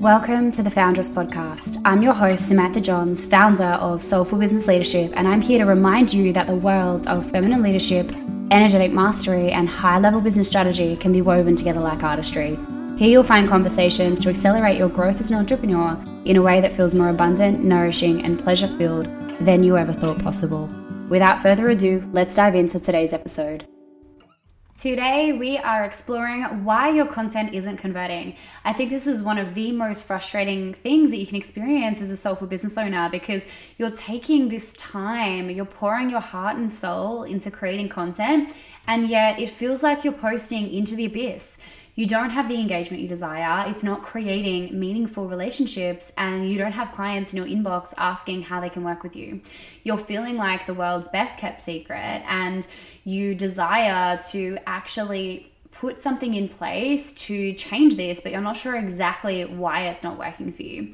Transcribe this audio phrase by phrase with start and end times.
[0.00, 1.82] Welcome to the Foundress Podcast.
[1.84, 6.14] I'm your host, Samantha Johns, founder of Soulful Business Leadership, and I'm here to remind
[6.14, 8.12] you that the worlds of feminine leadership,
[8.52, 12.56] energetic mastery, and high level business strategy can be woven together like artistry.
[12.96, 16.70] Here you'll find conversations to accelerate your growth as an entrepreneur in a way that
[16.70, 19.06] feels more abundant, nourishing, and pleasure filled
[19.40, 20.68] than you ever thought possible.
[21.08, 23.66] Without further ado, let's dive into today's episode.
[24.78, 28.36] Today, we are exploring why your content isn't converting.
[28.64, 32.12] I think this is one of the most frustrating things that you can experience as
[32.12, 33.44] a soulful business owner because
[33.76, 38.54] you're taking this time, you're pouring your heart and soul into creating content,
[38.86, 41.58] and yet it feels like you're posting into the abyss
[41.98, 46.70] you don't have the engagement you desire, it's not creating meaningful relationships, and you don't
[46.70, 49.40] have clients in your inbox asking how they can work with you.
[49.82, 52.64] You're feeling like the world's best kept secret, and
[53.02, 58.76] you desire to actually put something in place to change this, but you're not sure
[58.76, 60.92] exactly why it's not working for you.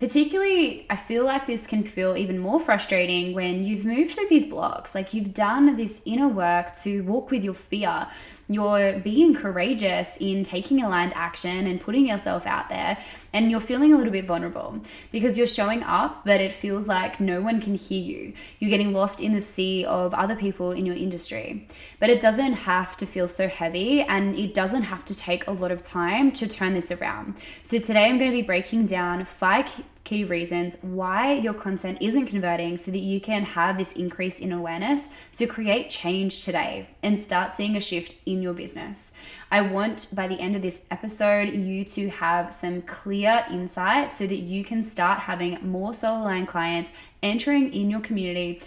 [0.00, 4.44] Particularly, I feel like this can feel even more frustrating when you've moved through these
[4.44, 4.96] blocks.
[4.96, 8.08] Like you've done this inner work to walk with your fear.
[8.52, 12.98] You're being courageous in taking aligned action and putting yourself out there,
[13.32, 17.20] and you're feeling a little bit vulnerable because you're showing up, but it feels like
[17.20, 18.32] no one can hear you.
[18.58, 21.66] You're getting lost in the sea of other people in your industry.
[22.00, 25.52] But it doesn't have to feel so heavy, and it doesn't have to take a
[25.52, 27.40] lot of time to turn this around.
[27.62, 29.66] So, today I'm going to be breaking down five
[30.04, 34.52] key reasons why your content isn't converting so that you can have this increase in
[34.52, 39.12] awareness to create change today and start seeing a shift in your business.
[39.50, 44.26] I want by the end of this episode you to have some clear insights so
[44.26, 46.90] that you can start having more soul aligned clients
[47.22, 48.60] entering in your community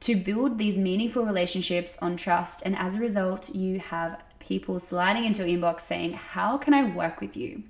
[0.00, 5.24] to build these meaningful relationships on trust and as a result you have people sliding
[5.24, 7.64] into your inbox saying how can I work with you?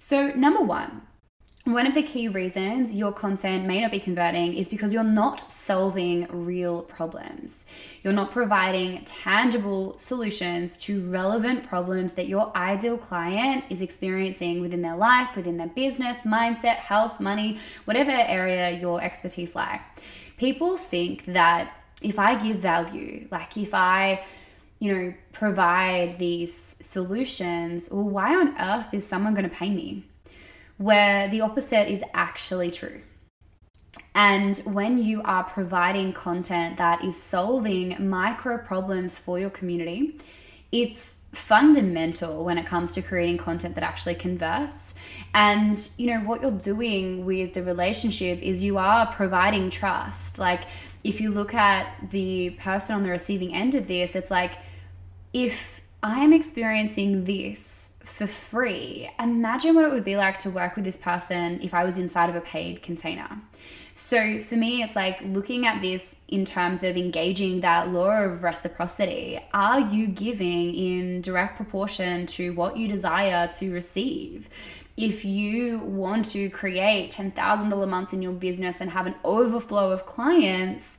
[0.00, 1.02] So number 1
[1.64, 5.52] one of the key reasons your content may not be converting is because you're not
[5.52, 7.64] solving real problems.
[8.02, 14.82] You're not providing tangible solutions to relevant problems that your ideal client is experiencing within
[14.82, 19.80] their life, within their business, mindset, health, money, whatever area your expertise lie.
[20.38, 24.24] People think that if I give value, like if I
[24.80, 30.04] you know, provide these solutions, well, why on earth is someone going to pay me?
[30.82, 33.00] Where the opposite is actually true.
[34.14, 40.18] And when you are providing content that is solving micro problems for your community,
[40.70, 44.94] it's fundamental when it comes to creating content that actually converts.
[45.32, 50.38] And you know what you're doing with the relationship is you are providing trust.
[50.38, 50.62] Like
[51.04, 54.58] if you look at the person on the receiving end of this, it's like
[55.32, 60.84] if I'm experiencing this for free, imagine what it would be like to work with
[60.84, 63.28] this person if I was inside of a paid container.
[63.94, 68.42] So for me, it's like looking at this in terms of engaging that law of
[68.42, 69.38] reciprocity.
[69.52, 74.48] Are you giving in direct proportion to what you desire to receive?
[74.96, 80.06] If you want to create $10,000 months in your business and have an overflow of
[80.06, 80.98] clients,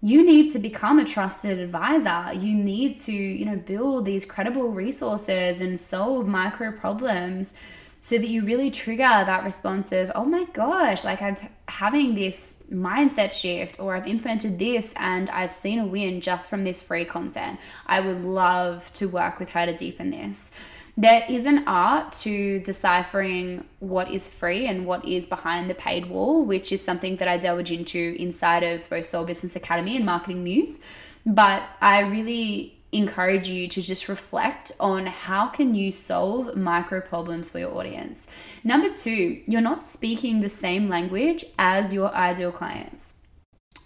[0.00, 2.32] you need to become a trusted advisor.
[2.32, 7.52] You need to, you know, build these credible resources and solve micro problems
[8.00, 11.36] so that you really trigger that response of, oh my gosh, like I'm
[11.66, 16.62] having this mindset shift, or I've implemented this and I've seen a win just from
[16.62, 17.58] this free content.
[17.86, 20.52] I would love to work with her to deepen this
[20.98, 26.06] there is an art to deciphering what is free and what is behind the paid
[26.06, 30.04] wall, which is something that I delve into inside of both Soul Business Academy and
[30.04, 30.80] Marketing Muse.
[31.24, 37.48] But I really encourage you to just reflect on how can you solve micro problems
[37.48, 38.26] for your audience.
[38.64, 43.14] Number 2, you're not speaking the same language as your ideal clients.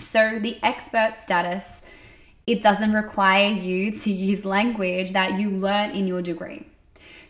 [0.00, 1.82] So the expert status
[2.44, 6.71] it doesn't require you to use language that you learn in your degree.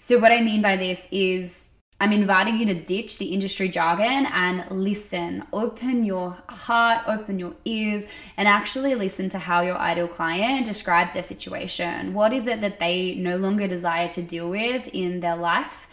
[0.02, 1.66] So, what I mean by this is
[2.00, 5.44] I'm inviting you to ditch the industry jargon and listen.
[5.52, 8.06] Open your heart, open your ears,
[8.36, 12.14] and actually listen to how your ideal client describes their situation.
[12.14, 15.86] What is it that they no longer desire to deal with in their life?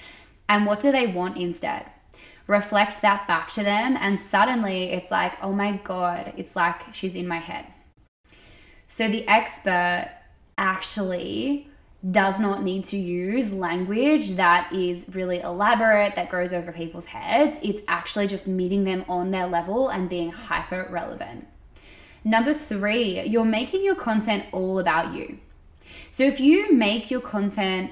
[0.50, 1.86] And what do they want instead?
[2.48, 7.14] Reflect that back to them, and suddenly it's like, oh my God, it's like she's
[7.14, 7.68] in my head.
[8.88, 10.10] So the expert
[10.58, 11.70] actually
[12.12, 17.60] does not need to use language that is really elaborate, that goes over people's heads.
[17.62, 21.46] It's actually just meeting them on their level and being hyper relevant.
[22.24, 25.40] Number three, you're making your content all about you.
[26.12, 27.92] So if you make your content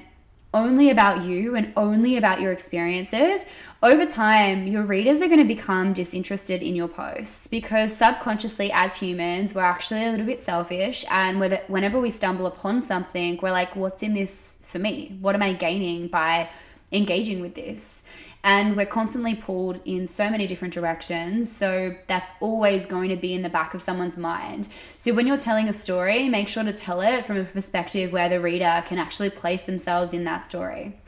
[0.54, 3.44] only about you and only about your experiences,
[3.82, 8.96] over time, your readers are going to become disinterested in your posts because subconsciously, as
[8.96, 11.04] humans, we're actually a little bit selfish.
[11.10, 15.16] And whenever we stumble upon something, we're like, what's in this for me?
[15.20, 16.48] What am I gaining by
[16.90, 18.02] engaging with this?
[18.44, 21.50] And we're constantly pulled in so many different directions.
[21.50, 24.68] So that's always going to be in the back of someone's mind.
[24.96, 28.28] So when you're telling a story, make sure to tell it from a perspective where
[28.28, 30.98] the reader can actually place themselves in that story.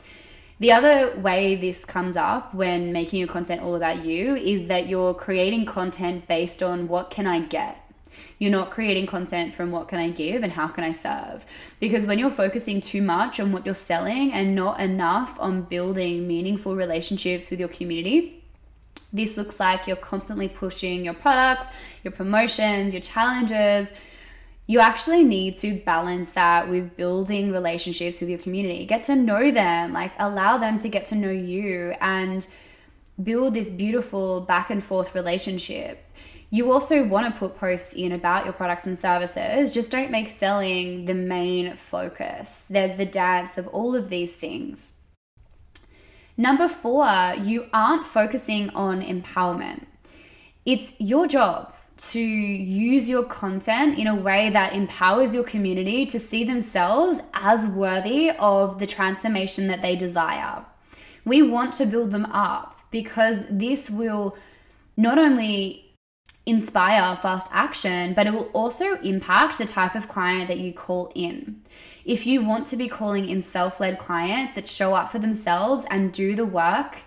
[0.59, 4.87] The other way this comes up when making your content all about you is that
[4.87, 7.77] you're creating content based on what can I get?
[8.41, 11.45] You're not creating content from what can I give and how can I serve.
[11.79, 16.27] Because when you're focusing too much on what you're selling and not enough on building
[16.27, 18.43] meaningful relationships with your community,
[19.13, 21.67] this looks like you're constantly pushing your products,
[22.03, 23.91] your promotions, your challenges,
[24.65, 28.87] you actually need to balance that with building relationships with your community.
[28.87, 32.47] Get to know them, like allow them to get to know you and
[33.21, 36.03] build this beautiful back and forth relationship.
[36.53, 39.71] You also want to put posts in about your products and services.
[39.71, 42.65] Just don't make selling the main focus.
[42.69, 44.91] There's the dance of all of these things.
[46.35, 47.07] Number four,
[47.41, 49.85] you aren't focusing on empowerment.
[50.65, 51.73] It's your job
[52.09, 57.65] to use your content in a way that empowers your community to see themselves as
[57.65, 60.65] worthy of the transformation that they desire.
[61.23, 64.35] We want to build them up because this will
[64.97, 65.90] not only
[66.51, 71.11] inspire fast action, but it will also impact the type of client that you call
[71.15, 71.61] in.
[72.05, 75.85] If you want to be calling in self led clients that show up for themselves
[75.89, 76.97] and do the work,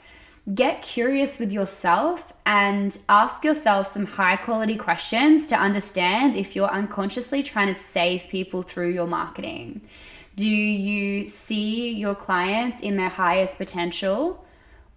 [0.53, 6.69] get curious with yourself and ask yourself some high quality questions to understand if you're
[6.69, 9.83] unconsciously trying to save people through your marketing.
[10.37, 14.44] Do you see your clients in their highest potential?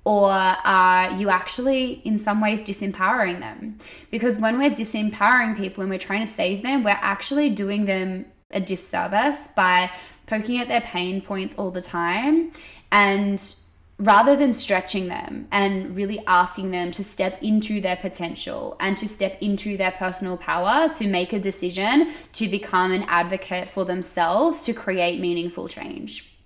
[0.07, 3.77] Or are you actually, in some ways, disempowering them?
[4.09, 8.25] Because when we're disempowering people and we're trying to save them, we're actually doing them
[8.51, 9.92] a disservice by
[10.25, 12.54] poking at their pain points all the time
[12.89, 13.54] and
[14.00, 19.10] rather than stretching them and really asking them to step into their potential and to
[19.10, 24.62] step into their personal power to make a decision to become an advocate for themselves
[24.62, 26.37] to create meaningful change.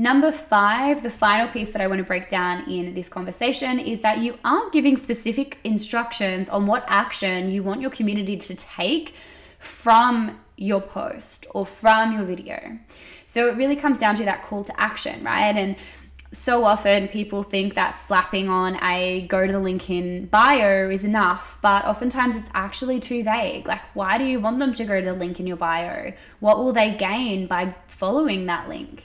[0.00, 4.00] Number five, the final piece that I want to break down in this conversation is
[4.00, 9.12] that you aren't giving specific instructions on what action you want your community to take
[9.58, 12.78] from your post or from your video.
[13.26, 15.54] So it really comes down to that call to action, right?
[15.54, 15.76] And
[16.32, 21.04] so often people think that slapping on a go to the link in bio is
[21.04, 23.68] enough, but oftentimes it's actually too vague.
[23.68, 26.14] Like, why do you want them to go to the link in your bio?
[26.38, 29.04] What will they gain by following that link?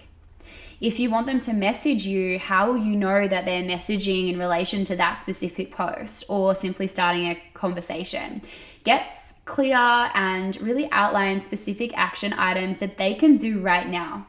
[0.81, 4.37] If you want them to message you, how will you know that they're messaging in
[4.37, 8.41] relation to that specific post or simply starting a conversation?
[8.83, 9.11] Get
[9.45, 9.77] clear
[10.13, 14.27] and really outline specific action items that they can do right now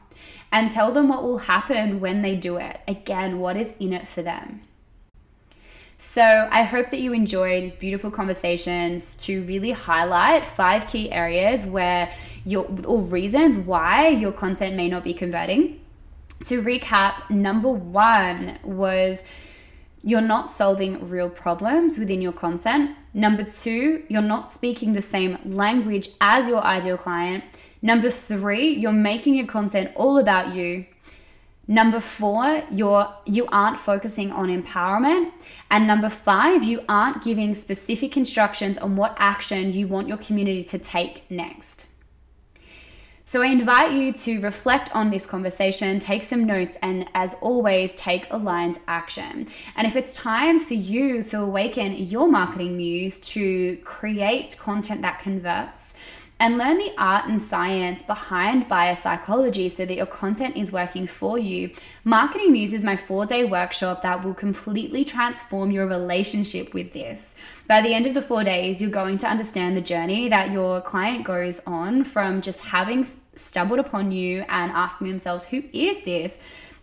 [0.51, 2.79] and tell them what will happen when they do it.
[2.87, 4.61] Again, what is in it for them.
[5.99, 11.65] So, I hope that you enjoyed these beautiful conversations to really highlight five key areas
[11.65, 12.13] where
[12.45, 15.79] your or reasons why your content may not be converting.
[16.45, 19.23] To recap, number 1 was
[20.03, 22.95] you're not solving real problems within your content.
[23.13, 27.43] Number 2, you're not speaking the same language as your ideal client.
[27.81, 30.85] Number three, you're making your content all about you.
[31.67, 35.31] Number four, you're you aren't focusing on empowerment.
[35.69, 40.63] And number five, you aren't giving specific instructions on what action you want your community
[40.63, 41.87] to take next.
[43.27, 47.93] So I invite you to reflect on this conversation, take some notes, and as always,
[47.95, 49.47] take aligned action.
[49.75, 55.19] And if it's time for you to awaken your marketing muse to create content that
[55.19, 55.93] converts,
[56.39, 61.07] and learn the art and science behind bias psychology so that your content is working
[61.07, 61.71] for you.
[62.03, 67.33] Marketing Muse is my four day workshop that will completely transform your relationship with this.
[67.67, 70.81] By the end of the four days, you're going to understand the journey that your
[70.81, 76.39] client goes on from just having stumbled upon you and asking themselves, Who is this?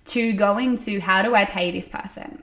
[0.07, 2.43] to going to, How do I pay this person?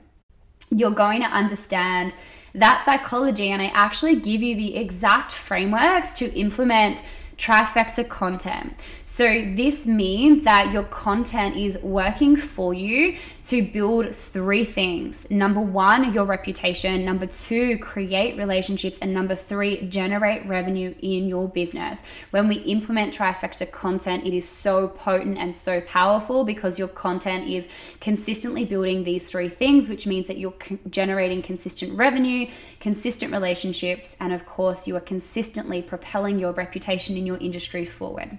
[0.70, 2.14] You're going to understand
[2.54, 7.02] that psychology and I actually give you the exact frameworks to implement
[7.38, 8.84] trifecta content.
[9.04, 15.28] So, this means that your content is working for you to build three things.
[15.28, 17.04] Number one, your reputation.
[17.04, 18.98] Number two, create relationships.
[19.00, 22.02] And number three, generate revenue in your business.
[22.30, 27.48] When we implement trifecta content, it is so potent and so powerful because your content
[27.48, 27.66] is
[28.00, 30.54] consistently building these three things, which means that you're
[30.88, 37.26] generating consistent revenue, consistent relationships, and of course, you are consistently propelling your reputation in
[37.26, 38.38] your industry forward.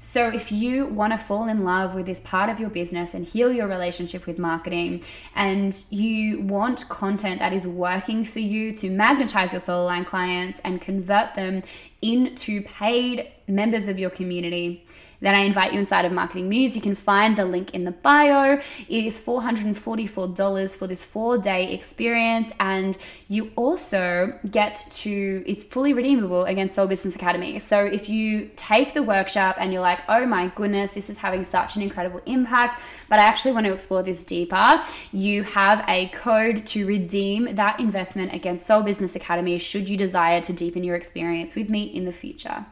[0.00, 3.26] So, if you want to fall in love with this part of your business and
[3.26, 5.02] heal your relationship with marketing,
[5.34, 10.60] and you want content that is working for you to magnetize your soul line clients
[10.64, 11.62] and convert them
[12.02, 14.84] into paid members of your community,
[15.20, 16.76] then I invite you inside of Marketing Muse.
[16.76, 18.58] You can find the link in the bio.
[18.88, 22.52] It is $444 for this four day experience.
[22.60, 22.96] And
[23.28, 27.58] you also get to, it's fully redeemable against Soul Business Academy.
[27.58, 31.44] So if you take the workshop and you're like, oh my goodness, this is having
[31.44, 34.80] such an incredible impact, but I actually want to explore this deeper,
[35.12, 40.40] you have a code to redeem that investment against Soul Business Academy should you desire
[40.42, 42.66] to deepen your experience with me in the future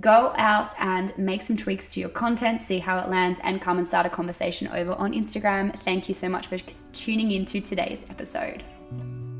[0.00, 3.78] go out and make some tweaks to your content, see how it lands, and come
[3.78, 5.78] and start a conversation over on Instagram.
[5.82, 6.58] Thank you so much for
[6.92, 8.62] tuning into today's episode.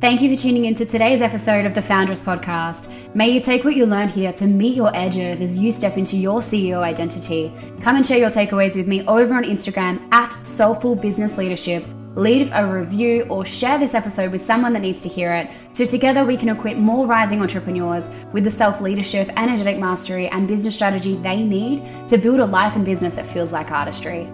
[0.00, 3.14] Thank you for tuning into today's episode of the Foundress Podcast.
[3.14, 6.16] May you take what you learned here to meet your edges as you step into
[6.16, 7.52] your CEO identity.
[7.82, 12.50] Come and share your takeaways with me over on Instagram at Soulful Business Leadership leave
[12.52, 16.25] a review, or share this episode with someone that needs to hear it so together
[16.25, 21.14] we can equip more rising entrepreneurs with the self leadership, energetic mastery, and business strategy
[21.16, 24.31] they need to build a life and business that feels like artistry.